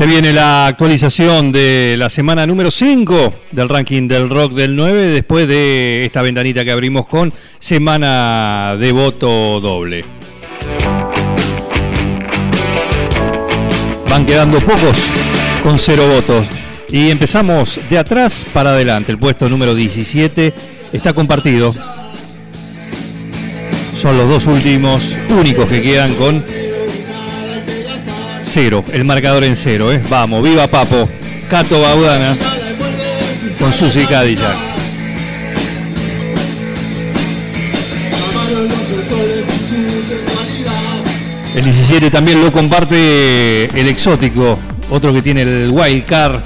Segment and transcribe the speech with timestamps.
[0.00, 5.08] Se viene la actualización de la semana número 5 del ranking del rock del 9
[5.08, 10.06] después de esta ventanita que abrimos con semana de voto doble.
[14.08, 14.96] Van quedando pocos
[15.62, 16.46] con cero votos.
[16.88, 19.12] Y empezamos de atrás para adelante.
[19.12, 20.54] El puesto número 17
[20.94, 21.74] está compartido.
[23.94, 26.42] Son los dos últimos únicos que quedan con
[28.40, 28.84] cero.
[28.92, 29.92] El marcador en cero.
[29.92, 30.00] ¿eh?
[30.08, 31.08] Vamos, viva Papo.
[31.48, 32.36] Cato Baudana
[33.58, 34.70] con Susi Cadillac.
[41.54, 46.40] El 17 también lo comparte el exótico, otro que tiene el wild card,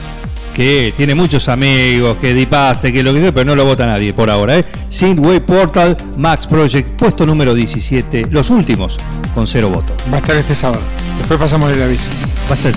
[0.55, 4.14] que tiene muchos amigos, que dipaste, que lo que sea, pero no lo vota nadie
[4.14, 4.58] por ahora.
[4.58, 4.64] ¿eh?
[4.89, 8.98] Synthwave Portal, Max Project, puesto número 17, los últimos
[9.34, 9.95] con cero votos.
[10.11, 10.83] Va a estar este sábado.
[11.25, 12.11] Después pasamos el aviso.
[12.50, 12.75] ¿Va a estar?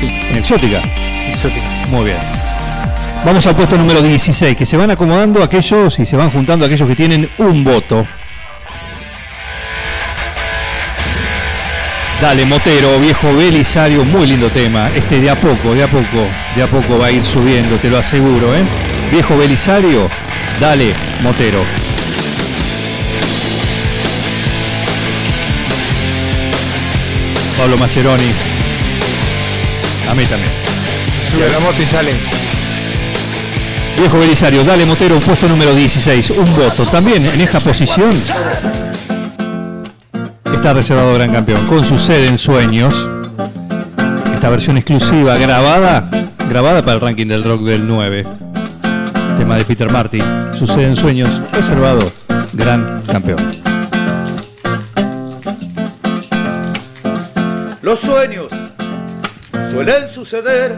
[0.00, 0.08] Sí.
[0.30, 0.80] En Exótica.
[1.30, 1.66] Exótica.
[1.90, 2.16] Muy bien.
[3.26, 6.88] Vamos al puesto número 16, que se van acomodando aquellos y se van juntando aquellos
[6.88, 8.06] que tienen un voto.
[12.22, 14.88] Dale, Motero, viejo Belisario, muy lindo tema.
[14.88, 17.90] Este de a poco, de a poco, de a poco va a ir subiendo, te
[17.90, 18.64] lo aseguro, ¿eh?
[19.12, 20.08] Viejo Belisario,
[20.58, 21.83] dale, Motero.
[27.64, 28.24] Pablo Mascheroni.
[30.10, 30.50] A mí también.
[31.30, 32.10] Sube la moto y sale.
[33.96, 36.84] Viejo Belisario, dale Motero, puesto número 16, un voto.
[36.84, 38.12] También en esta posición
[40.52, 43.08] está reservado Gran Campeón, con su sede en Sueños.
[44.34, 46.10] Esta versión exclusiva grabada,
[46.50, 48.26] grabada para el ranking del rock del 9.
[49.38, 50.22] Tema de Peter Martin,
[50.54, 52.12] su sede en Sueños, reservado
[52.52, 53.63] Gran Campeón.
[57.84, 58.46] Los sueños
[59.70, 60.74] suelen suceder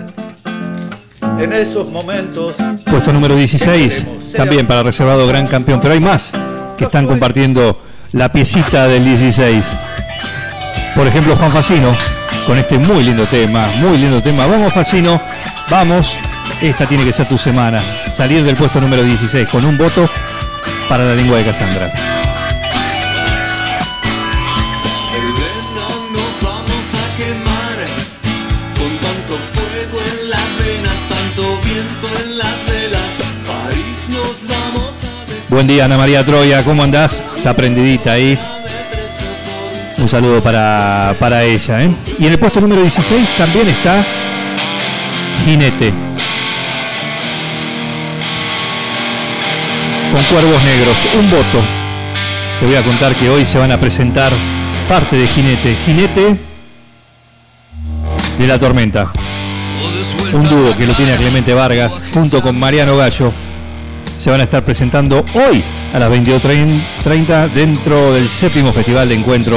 [1.38, 2.56] en esos momentos.
[2.84, 6.32] Puesto número 16, también para reservado Gran Campeón, pero hay más
[6.76, 7.80] que están compartiendo
[8.10, 9.64] la piecita del 16.
[10.96, 11.96] Por ejemplo, Juan Facino,
[12.44, 14.44] con este muy lindo tema, muy lindo tema.
[14.46, 15.20] Vamos, Facino,
[15.70, 16.18] vamos.
[16.60, 17.80] Esta tiene que ser tu semana.
[18.16, 20.10] Salir del puesto número 16 con un voto
[20.88, 22.15] para la lengua de Cassandra.
[35.56, 37.24] Buen día, Ana María Troya, ¿cómo andás?
[37.34, 38.38] Está prendidita ahí.
[39.96, 41.82] Un saludo para, para ella.
[41.82, 41.90] ¿eh?
[42.18, 44.06] Y en el puesto número 16 también está
[45.46, 45.94] Jinete.
[50.12, 51.64] Con Cuervos Negros, un voto.
[52.60, 54.34] Te voy a contar que hoy se van a presentar
[54.86, 55.74] parte de Jinete.
[55.86, 56.36] Jinete
[58.38, 59.10] de la Tormenta.
[60.34, 63.32] Un dúo que lo tiene a Clemente Vargas junto con Mariano Gallo.
[64.18, 65.62] Se van a estar presentando hoy
[65.92, 69.56] a las 22.30 dentro del séptimo Festival de Encuentro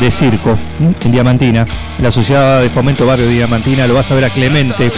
[0.00, 1.66] de Circo en Diamantina.
[1.98, 4.90] La Sociedad de Fomento Barrio Diamantina lo vas a ver a Clemente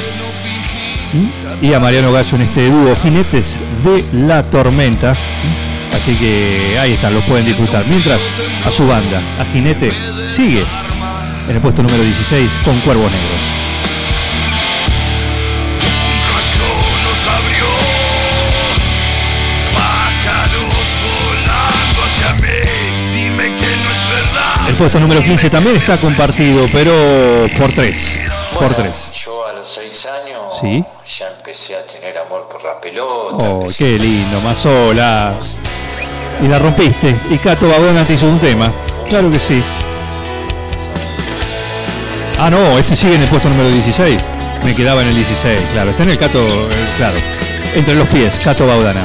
[1.60, 5.16] y a Mariano Gallo en este dúo Jinetes de la Tormenta.
[5.92, 7.84] Así que ahí están, los pueden disfrutar.
[7.88, 8.20] Mientras
[8.64, 9.90] a su banda, a Jinete,
[10.28, 10.64] sigue
[11.48, 13.59] en el puesto número 16 con Cuervos Negros.
[24.80, 26.91] Puesto número 15 también está compartido, pero
[27.58, 28.20] por 3.
[28.58, 28.94] Por 3.
[29.26, 30.82] Yo a los seis años Sí.
[31.18, 33.44] ya empecé a tener amor por la pelota.
[33.44, 35.34] Oh, qué lindo, Mazola.
[36.43, 37.14] Y la rompiste.
[37.28, 38.72] Y Cato Babona te hizo un tema.
[39.10, 39.62] Claro que sí.
[42.38, 44.19] Ah, no, este sigue en el puesto número 16.
[44.64, 45.90] Me quedaba en el 16, claro.
[45.90, 47.19] Está en el Cato, eh, claro.
[47.75, 49.02] Entre los pies, Cato Baudana.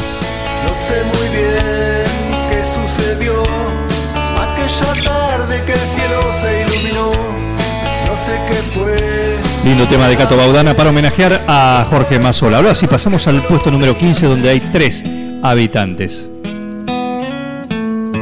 [0.66, 1.45] No sé muy bien
[9.76, 12.60] lindo tema de Cato Baudana para homenajear a Jorge Mazola.
[12.60, 15.04] Ahora sí, pasamos al puesto número 15 donde hay tres
[15.44, 16.30] habitantes.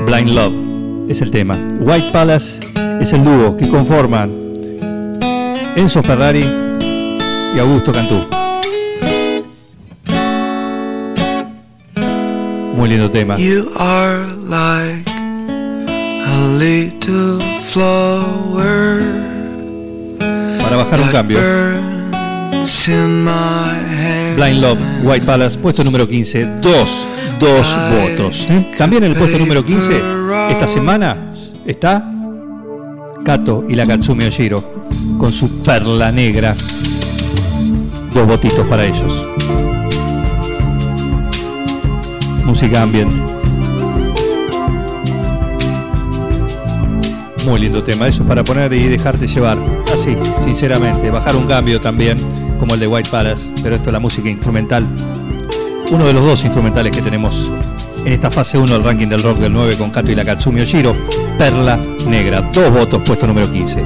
[0.03, 1.59] Blind Love es el tema.
[1.79, 2.59] White Palace
[2.99, 4.31] es el dúo que conforman
[5.75, 6.43] Enzo Ferrari
[7.55, 8.25] y Augusto Cantú.
[12.75, 13.37] Muy lindo tema.
[13.37, 15.07] You are like
[16.25, 19.32] a little flower.
[20.63, 21.39] Para bajar un cambio.
[24.35, 26.45] Blind Love, White Palace, puesto número 15.
[26.61, 27.07] Dos,
[27.37, 28.47] dos votos.
[28.49, 28.71] ¿eh?
[28.77, 29.95] También en el puesto número 15,
[30.51, 31.33] esta semana,
[31.65, 32.09] está
[33.25, 34.63] Kato y la Katsumi Oshiro
[35.17, 36.55] con su perla negra.
[38.13, 39.25] Dos votitos para ellos.
[42.45, 43.13] Música ambient.
[47.45, 49.57] Muy lindo tema, eso para poner y dejarte llevar.
[49.93, 51.11] Así, sinceramente.
[51.11, 52.17] Bajar un cambio también,
[52.57, 54.83] como el de White Palace, pero esto es la música instrumental.
[55.91, 57.51] Uno de los dos instrumentales que tenemos
[58.03, 60.61] en esta fase 1 del ranking del rock del 9 con Kato y la Katsumi
[60.61, 60.97] Oshiro,
[61.37, 62.41] Perla Negra.
[62.41, 63.85] Dos votos, puesto número 15.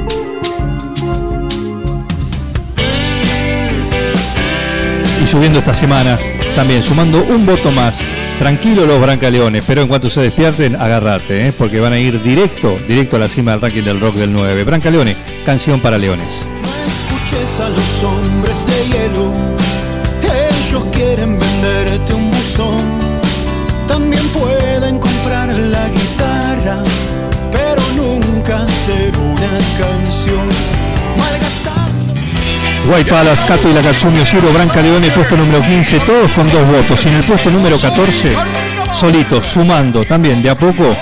[5.21, 6.18] Y subiendo esta semana,
[6.57, 8.00] también sumando un voto más.
[8.39, 11.54] Tranquilo los Brancaleones, pero en cuanto se despierten, agarrate, ¿eh?
[11.56, 14.63] porque van a ir directo, directo a la cima del ranking del rock del 9.
[14.63, 15.15] Brancaleones,
[15.45, 16.48] canción para leones.
[16.88, 19.31] escuches a los hombres de hielo.
[20.50, 22.81] Ellos quieren venderte un buzón.
[23.88, 26.81] También pueden comprar la guitarra,
[27.51, 30.48] pero nunca hacer una canción.
[31.19, 31.87] Malgastar
[32.88, 36.66] White Palace, Kato y la Katsumi Oshiro, Branca Leone, puesto número 15, todos con dos
[36.66, 37.06] votos.
[37.06, 38.34] Y en el puesto número 14,
[38.94, 40.95] solitos, sumando también de a poco,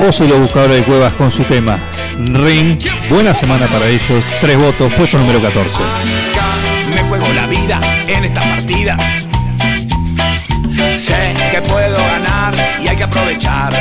[0.00, 1.78] Oso y los buscadores de cuevas con su tema
[2.18, 2.82] Ring.
[3.08, 5.70] Buena semana para ellos, tres votos, puesto número 14.
[6.90, 8.96] Me juego la vida en esta partida.
[10.96, 12.52] Sé que puedo ganar
[12.82, 13.72] y hay que aprovechar.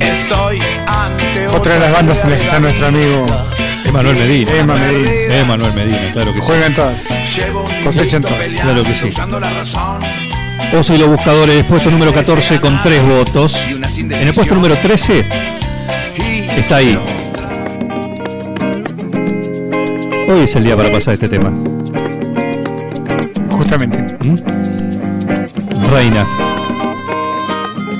[0.00, 3.26] Estoy ante Otra de las bandas en las que está nuestro amigo
[3.96, 4.52] Emanuel Medina.
[4.52, 5.34] Medina.
[5.38, 6.46] Emanuel Medina, claro que sí.
[6.46, 7.06] Juegan todas.
[7.82, 8.46] Cosechan todas.
[8.60, 9.14] Claro que sí.
[10.76, 13.56] Oso y los buscadores, puesto número 14 con tres votos.
[13.96, 15.26] En el puesto número 13
[16.58, 16.98] está ahí.
[20.28, 21.50] Hoy es el día para pasar este tema.
[23.50, 24.04] Justamente.
[25.88, 26.26] Reina.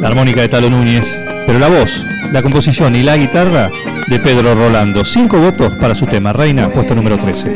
[0.02, 1.25] La armónica de Talo Núñez.
[1.46, 2.02] Pero la voz,
[2.32, 3.70] la composición y la guitarra
[4.08, 5.04] de Pedro Rolando.
[5.04, 6.32] Cinco votos para su tema.
[6.32, 7.54] Reina, puesto número 13.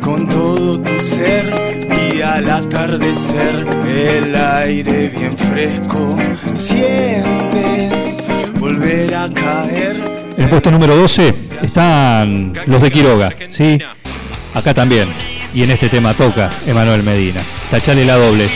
[0.00, 1.78] con todo tu ser
[2.12, 6.16] y al atardecer el aire bien fresco
[6.54, 8.18] sientes
[8.58, 10.00] volver a caer
[10.36, 13.78] En el puesto número 12 están los de Quiroga, ¿sí?
[14.54, 15.08] Acá también.
[15.54, 17.40] Y en este tema toca Emanuel Medina.
[17.70, 18.48] Tachale la doble.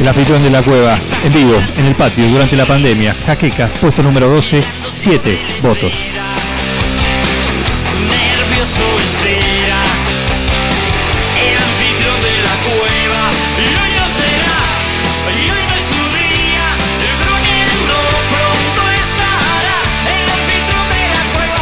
[0.00, 3.16] El anfitrión de la cueva, en vivo, en el patio, durante la pandemia.
[3.26, 6.06] Jaqueca, puesto número 12, 7 votos.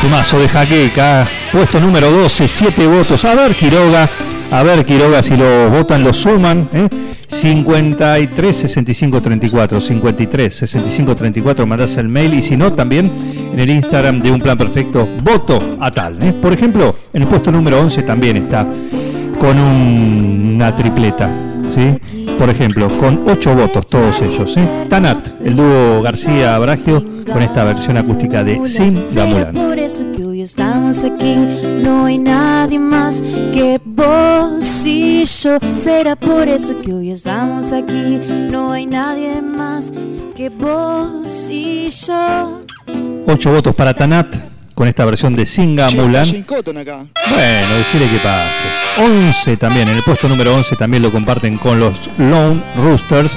[0.02, 3.24] Tumazo de Jaqueca, puesto número 12, 7 votos.
[3.24, 4.08] A ver, Quiroga,
[4.52, 6.68] a ver, Quiroga, si lo votan, lo suman.
[6.74, 7.05] ¿eh?
[7.40, 13.10] 53 65 34 53 65 34 mandás el mail y si no también
[13.52, 16.32] en el Instagram de un plan perfecto voto a tal ¿eh?
[16.32, 18.66] por ejemplo en el puesto número 11 también está
[19.38, 21.28] con un- una tripleta
[21.68, 21.94] ¿sí?
[22.38, 24.66] por ejemplo con 8 votos todos ellos ¿eh?
[24.88, 29.54] Tanat el dúo García Bragio con esta versión acústica de Sin Gamulán
[30.46, 31.34] estamos aquí.
[31.82, 33.20] No hay nadie más
[33.52, 35.58] que vos y yo.
[35.76, 38.20] Será por eso que hoy estamos aquí.
[38.48, 39.92] No hay nadie más
[40.36, 42.60] que vos y yo.
[43.26, 44.36] 8 votos para Tanat
[44.72, 46.44] con esta versión de Singa Mulan.
[46.46, 48.64] Bueno, decirle que pase.
[48.98, 53.36] 11 también, en el puesto número 11 también lo comparten con los Lone Roosters,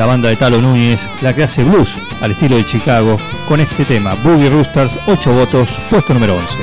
[0.00, 3.84] la banda de Talo Núñez, la que hace blues al estilo de Chicago, con este
[3.84, 6.58] tema, Boogie Roosters, 8 votos, puesto número 11.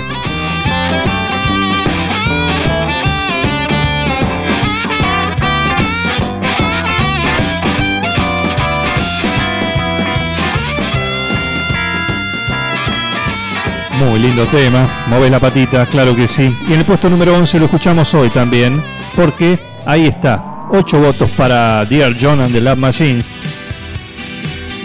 [13.99, 16.57] Muy lindo tema, moves la patita, claro que sí.
[16.67, 18.81] Y en el puesto número 11 lo escuchamos hoy también,
[19.15, 23.25] porque ahí está, 8 votos para Dear John and the Love Machines,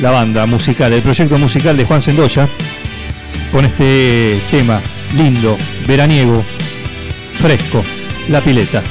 [0.00, 2.48] la banda musical, el proyecto musical de Juan Sendoya,
[3.50, 4.80] con este tema
[5.16, 6.44] lindo, veraniego,
[7.40, 7.82] fresco,
[8.28, 8.82] la pileta.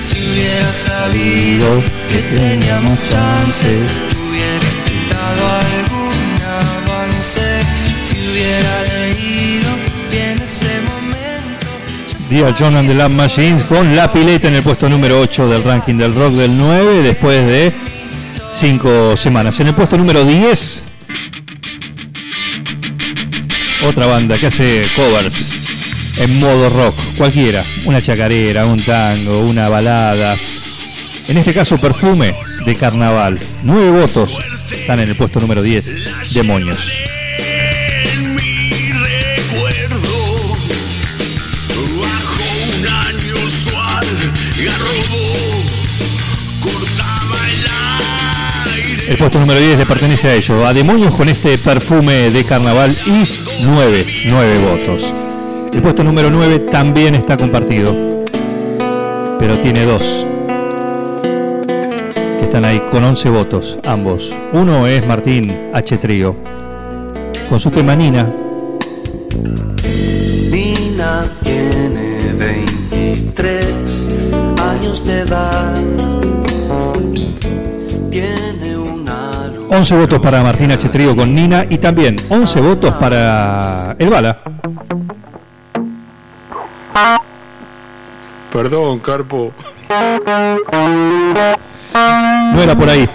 [0.00, 7.40] Si hubiera sabido que teníamos chance Hubiera intentado algún avance
[8.02, 8.93] Si hubiera
[12.30, 15.94] Dear John and the Machines con La Pileta en el puesto número 8 del ranking
[15.94, 17.70] del rock del 9 después de
[18.54, 19.60] 5 semanas.
[19.60, 20.82] En el puesto número 10,
[23.86, 25.34] otra banda que hace covers
[26.18, 30.36] en modo rock, cualquiera, una chacarera, un tango, una balada.
[31.28, 33.38] En este caso, Perfume de Carnaval.
[33.62, 34.38] 9 votos
[34.72, 36.90] están en el puesto número 10, Demonios.
[49.14, 52.90] El puesto número 10 le pertenece a ellos, a Demonios con este perfume de carnaval
[53.06, 55.14] y 9, 9 votos.
[55.72, 57.94] El puesto número 9 también está compartido,
[59.38, 60.26] pero tiene dos
[62.40, 64.34] que están ahí con 11 votos, ambos.
[64.52, 65.96] Uno es Martín H.
[65.98, 66.34] Trío,
[67.48, 68.26] con su tema Nina,
[70.50, 75.93] Nina tiene 23 años de edad.
[79.74, 80.88] 11 votos para Martín H.
[80.88, 84.38] Trío con Nina y también 11 votos para El Bala.
[88.52, 89.52] Perdón, Carpo.
[92.52, 93.08] No era por ahí.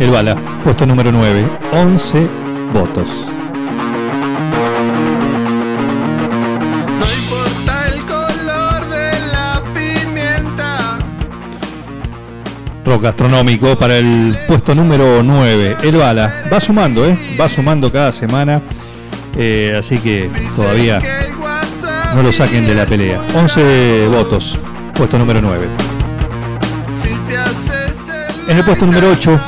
[0.00, 2.28] El Bala, puesto número 9, 11
[2.74, 3.08] votos.
[12.86, 16.44] Rock gastronómico para el puesto número 9, El Bala.
[16.52, 17.18] Va sumando, ¿eh?
[17.38, 18.62] Va sumando cada semana.
[19.36, 21.00] Eh, así que todavía
[22.14, 23.20] no lo saquen de la pelea.
[23.34, 24.56] 11 votos,
[24.94, 25.66] puesto número 9.
[27.02, 28.08] Si te haces
[28.46, 29.40] el En el puesto número 8,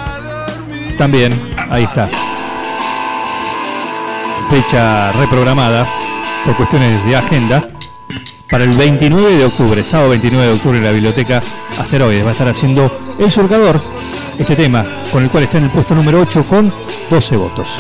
[0.99, 1.33] también,
[1.71, 2.11] ahí está.
[4.51, 5.89] Fecha reprogramada
[6.45, 7.69] por cuestiones de agenda
[8.51, 11.41] para el 29 de octubre, sábado 29 de octubre en la biblioteca
[11.79, 12.25] Asteroides.
[12.25, 13.81] Va a estar haciendo El Surcador,
[14.39, 16.73] este tema, con el cual está en el puesto número 8 con
[17.11, 17.79] 12 votos.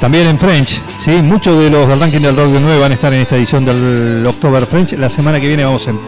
[0.00, 1.22] También en French, ¿sí?
[1.22, 3.64] muchos de los del ranking del rock del 9 van a estar en esta edición
[3.64, 4.94] del October French.
[4.94, 5.98] La semana que viene vamos a em-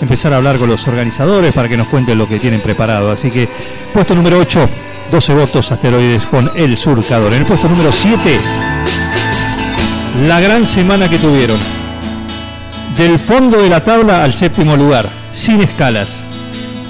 [0.00, 3.12] empezar a hablar con los organizadores para que nos cuenten lo que tienen preparado.
[3.12, 3.46] Así que,
[3.92, 4.66] puesto número 8,
[5.12, 7.34] 12 votos asteroides con El Surcador.
[7.34, 8.40] En el puesto número 7,
[10.26, 11.58] la gran semana que tuvieron.
[12.96, 16.24] Del fondo de la tabla al séptimo lugar, sin escalas.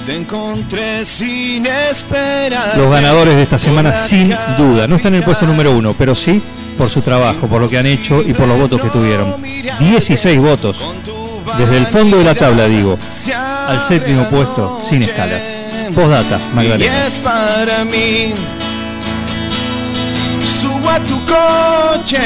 [0.05, 2.77] Te encontré sin esperar.
[2.77, 4.87] Los ganadores de esta semana, sin duda.
[4.87, 6.41] No están en el puesto número uno, pero sí
[6.77, 9.35] por su trabajo, por lo que han hecho y por los votos que tuvieron.
[9.79, 10.79] 16 votos.
[11.57, 12.97] Desde el fondo de la tabla, digo,
[13.67, 15.62] al séptimo puesto, sin escalas.
[15.95, 17.07] Postdata, Y Magdalena.
[17.07, 18.33] es para mí.
[20.61, 22.17] Subo a tu coche.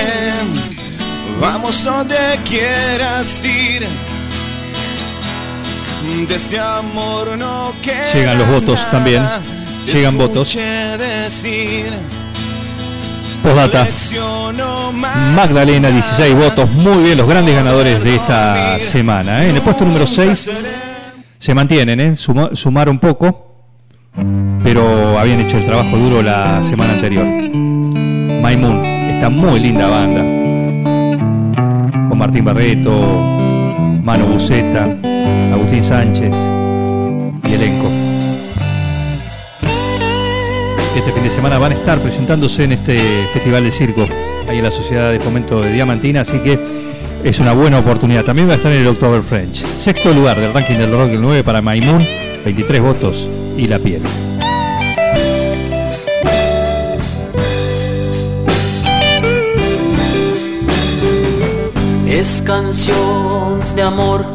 [1.42, 2.16] Vamos donde
[2.48, 3.86] quieras ir.
[6.28, 8.92] De este amor no queda Llegan los votos nada.
[8.92, 9.24] también.
[9.86, 10.56] Llegan votos.
[10.98, 11.86] decir,
[13.44, 13.88] Postdata.
[15.36, 16.70] Magdalena, 16 votos.
[16.72, 19.44] Muy bien, los grandes ganadores de esta semana.
[19.46, 19.50] ¿eh?
[19.50, 20.50] En el puesto número 6
[21.40, 22.16] se mantienen, ¿eh?
[22.16, 23.57] Suma- sumaron poco,
[24.64, 27.26] pero habían hecho el trabajo duro la semana anterior.
[27.26, 30.22] Maimun, esta muy linda banda,
[32.08, 32.92] con Martín Barreto,
[34.04, 34.88] Mano Buceta,
[35.52, 36.36] Agustín Sánchez
[37.46, 37.88] y elenco.
[40.96, 43.00] Este fin de semana van a estar presentándose en este
[43.32, 44.08] Festival de Circo,
[44.50, 46.60] ahí en la Sociedad de Fomento de Diamantina, así que
[47.24, 48.26] es una buena oportunidad.
[48.26, 49.64] También va a estar en el October French.
[49.64, 52.04] Sexto lugar del ranking del rock del 9 para Maimun,
[52.44, 54.02] 23 votos y la piel.
[62.08, 64.26] Es canción de amor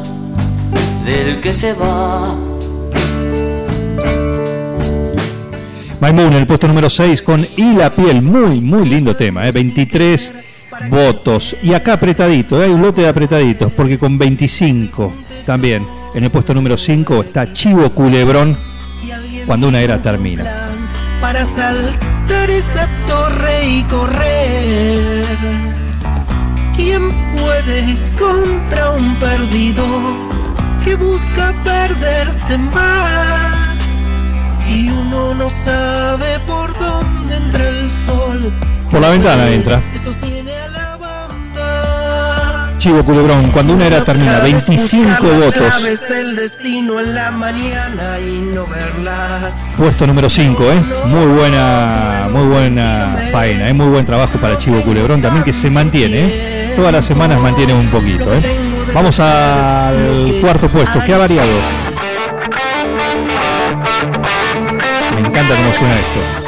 [1.04, 2.36] del que se va.
[6.00, 9.52] Maimun en el puesto número 6 con Y la piel, muy, muy lindo tema, ¿eh?
[9.52, 10.32] 23
[10.90, 11.56] votos.
[11.62, 12.66] Y acá apretadito, ¿eh?
[12.66, 15.12] hay un lote de apretaditos, porque con 25
[15.46, 15.86] también.
[16.14, 18.56] En el puesto número 5 está Chivo Culebrón,
[19.46, 20.44] cuando una era termina.
[21.20, 25.24] para saltar esa torre y correr.
[26.74, 29.84] ¿Quién puede contra un perdido
[30.84, 33.78] que busca perderse más?
[34.68, 38.52] Y uno no sabe por dónde entra el sol.
[38.90, 39.82] Por la ventana entra.
[42.82, 45.72] Chivo Culebrón, cuando una era termina, 25 votos.
[49.78, 50.82] Puesto número 5, ¿eh?
[51.06, 53.72] Muy buena, muy buena faena, ¿eh?
[53.72, 56.72] muy buen trabajo para Chivo Culebrón también que se mantiene, ¿eh?
[56.74, 58.40] Todas las semanas mantiene un poquito, ¿eh?
[58.92, 61.52] Vamos al cuarto puesto, ¿qué ha variado?
[65.14, 66.41] Me encanta cómo suena esto.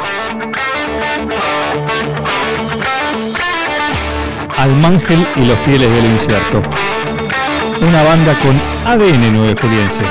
[4.65, 6.59] Almángel y los fieles del incierto.
[7.87, 8.59] Una banda con
[8.91, 10.01] ADN 9 Juliense.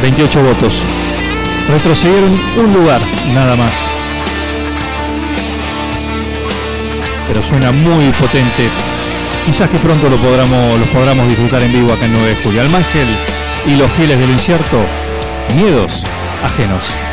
[0.00, 0.84] 28 votos.
[1.68, 3.02] Retrocedieron un lugar,
[3.34, 3.72] nada más.
[7.28, 8.70] Pero suena muy potente.
[9.44, 12.62] Quizás que pronto lo podamos, los podamos disfrutar en vivo acá en 9 de julio.
[12.62, 13.08] Almángel
[13.66, 14.78] y los fieles del incierto.
[15.54, 16.04] Miedos
[16.42, 17.05] ajenos.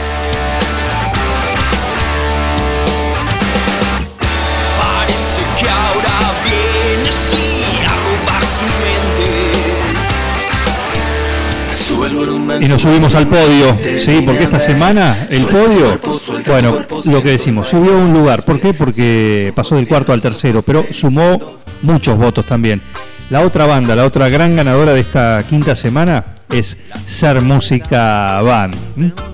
[12.59, 14.21] Y nos subimos al podio, ¿sí?
[14.25, 15.99] Porque esta semana el podio,
[16.47, 18.43] bueno, lo que decimos, subió un lugar.
[18.43, 18.73] ¿Por qué?
[18.73, 22.81] Porque pasó del cuarto al tercero, pero sumó muchos votos también.
[23.29, 28.75] La otra banda, la otra gran ganadora de esta quinta semana es Ser Música Band,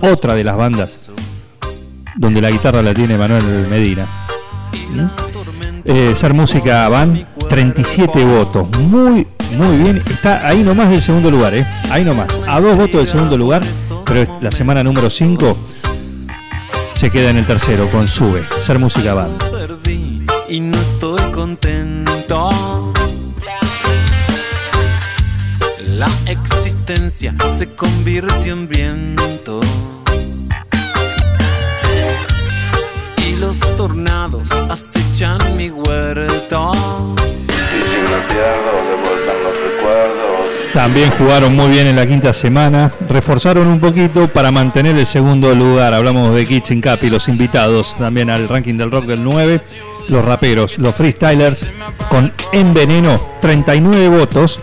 [0.00, 1.10] otra de las bandas
[2.16, 4.26] donde la guitarra la tiene Manuel Medina.
[5.84, 11.54] Eh, Ser Música Band, 37 votos, muy, muy bien, está ahí nomás del segundo lugar,
[11.54, 11.64] ¿eh?
[11.90, 13.62] ahí nomás, a dos votos del segundo lugar,
[14.04, 15.56] pero la semana número 5
[16.94, 19.38] se queda en el tercero con Sube, Ser Música Band.
[19.50, 22.50] Perdí y no estoy contento.
[25.86, 29.60] La existencia se convirtió en viento.
[33.26, 36.72] Y los tornados acechan mi huerto.
[40.72, 45.52] También jugaron muy bien en la quinta semana, reforzaron un poquito para mantener el segundo
[45.54, 45.92] lugar.
[45.92, 49.60] Hablamos de Kitchen Cap y los invitados también al ranking del rock del 9.
[50.08, 51.72] Los raperos, los freestylers
[52.08, 54.60] con En Veneno, 39 votos,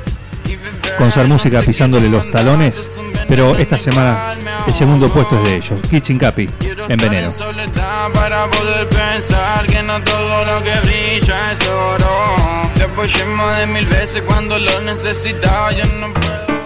[0.98, 2.98] con Ser Música pisándole los talones.
[3.28, 4.30] Pero esta semana
[4.68, 6.50] el segundo puesto es de ellos, Kitchen Capi,
[6.90, 7.30] En Veneno.
[7.32, 12.36] soledad para poder pensar que no todo lo que brilla es oro.
[12.76, 16.58] Te apoyé más de mil veces cuando lo necesitaba, yo no puedo.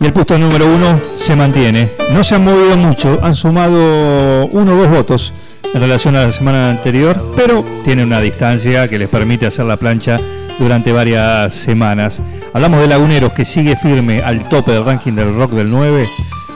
[0.00, 1.90] Y el puesto número uno se mantiene.
[2.10, 5.34] No se han movido mucho, han sumado uno o dos votos
[5.74, 9.76] en relación a la semana anterior, pero tiene una distancia que les permite hacer la
[9.76, 10.16] plancha
[10.58, 12.22] durante varias semanas.
[12.54, 16.08] Hablamos de Laguneros que sigue firme al tope del ranking del rock del 9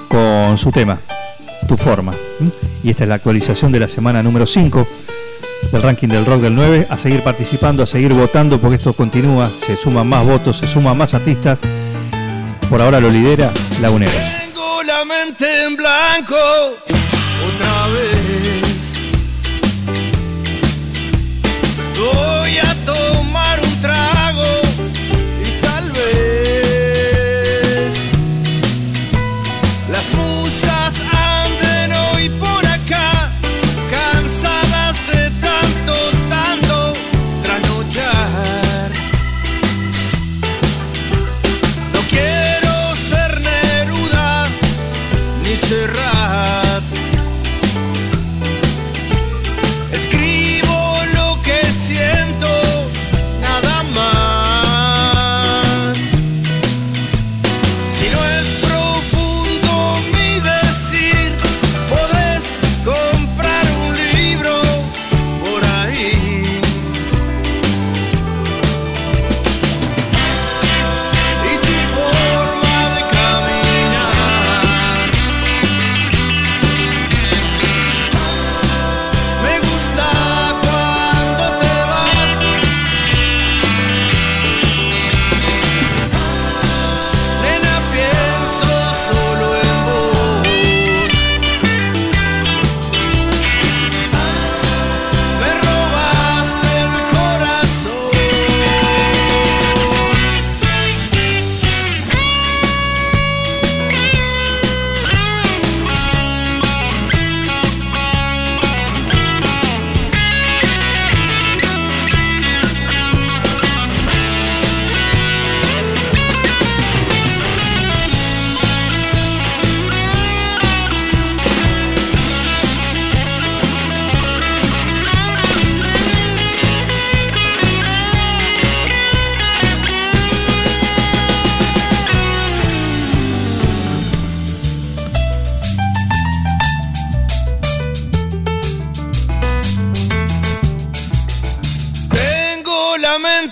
[0.09, 0.99] con su tema,
[1.69, 2.12] Tu Forma.
[2.83, 4.87] Y esta es la actualización de la semana número 5
[5.73, 6.87] del ranking del rock del 9.
[6.90, 10.97] A seguir participando, a seguir votando porque esto continúa, se suman más votos, se suman
[10.97, 11.61] más artistas.
[12.69, 14.14] Por ahora lo lidera Laguneros.
[14.14, 16.37] Tengo la mente en blanco
[17.55, 18.95] otra vez.
[21.97, 22.74] Voy a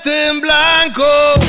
[0.07, 1.42] en blanco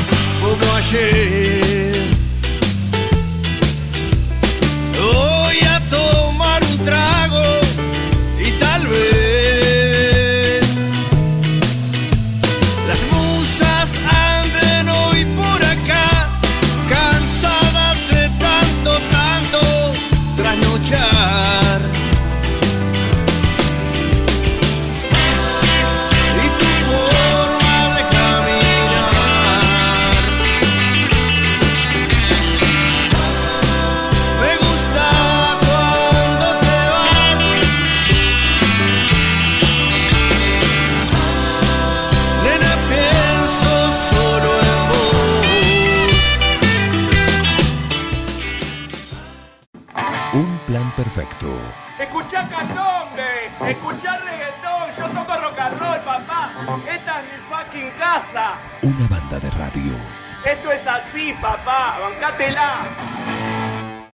[62.00, 63.13] bancátela.